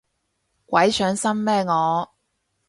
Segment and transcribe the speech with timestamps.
[0.65, 2.11] 鬼上身咩我